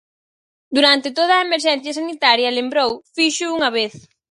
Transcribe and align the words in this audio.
Durante 0.75 1.09
toda 1.17 1.33
a 1.35 1.45
emerxencia 1.47 1.95
sanitaria, 1.99 2.55
lembrou, 2.59 2.91
fíxoo 3.15 3.53
unha 3.57 3.69
vez. 3.77 3.93